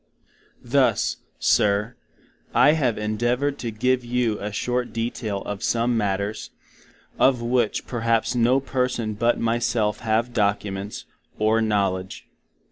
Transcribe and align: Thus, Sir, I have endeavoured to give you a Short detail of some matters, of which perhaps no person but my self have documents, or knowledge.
Thus, 0.63 1.17
Sir, 1.37 1.93
I 2.55 2.71
have 2.71 2.97
endeavoured 2.97 3.59
to 3.59 3.69
give 3.69 4.03
you 4.03 4.39
a 4.39 4.51
Short 4.51 4.91
detail 4.91 5.43
of 5.43 5.61
some 5.61 5.95
matters, 5.95 6.49
of 7.19 7.43
which 7.43 7.85
perhaps 7.85 8.33
no 8.33 8.59
person 8.59 9.13
but 9.13 9.39
my 9.39 9.59
self 9.59 9.99
have 9.99 10.33
documents, 10.33 11.05
or 11.37 11.61
knowledge. 11.61 12.25